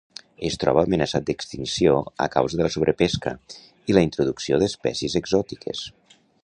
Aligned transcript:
Es 0.47 0.55
troba 0.61 0.83
amenaçat 0.87 1.27
d'extinció 1.27 1.93
a 2.27 2.29
causa 2.37 2.59
de 2.61 2.67
la 2.67 2.73
sobrepesca 2.79 3.35
i 3.93 3.99
la 3.99 4.07
introducció 4.09 4.61
d'espècies 4.65 5.21
exòtiques. 5.25 5.89